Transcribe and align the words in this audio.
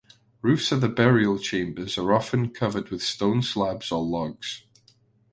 Roofs 0.41 0.71
of 0.71 0.81
the 0.81 0.89
burial 0.89 1.37
chambers 1.37 1.95
are 1.95 2.11
often 2.11 2.49
covered 2.49 2.89
with 2.89 3.03
stone 3.03 3.43
slabs 3.43 3.91
or 3.91 4.01
logs. 4.03 4.63